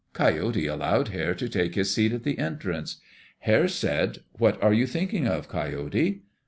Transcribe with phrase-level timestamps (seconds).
[0.13, 2.99] Coyote allowed Hare to take his seat at the entrance.
[3.41, 6.23] Hare said, What are you thinking of, Coyote?